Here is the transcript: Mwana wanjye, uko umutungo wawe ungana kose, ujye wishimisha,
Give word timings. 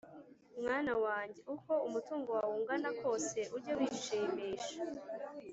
Mwana 0.61 0.93
wanjye, 1.03 1.39
uko 1.55 1.71
umutungo 1.87 2.29
wawe 2.37 2.53
ungana 2.59 2.89
kose, 3.01 3.39
ujye 3.55 3.73
wishimisha, 3.79 4.75